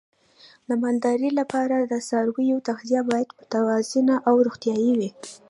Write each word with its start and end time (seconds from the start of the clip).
د 0.67 0.69
مالدارۍ 0.81 1.31
لپاره 1.39 1.75
د 1.79 1.93
څارویو 2.07 2.63
تغذیه 2.67 3.01
باید 3.11 3.35
متوازنه 3.39 4.15
او 4.27 4.35
روغتیايي 4.45 4.93
وي. 4.99 5.09